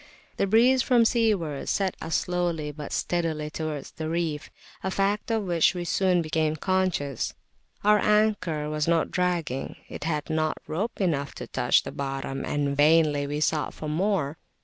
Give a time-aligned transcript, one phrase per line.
[0.37, 4.49] The breeze from seaward set us slowly but steadily towards the reef,
[4.83, 7.35] a fact of which we soon became conscious.
[7.83, 12.75] Our anchor was not dragging; it had not rope enough to touch the bottom, and
[12.75, 14.39] vainly we sought for more.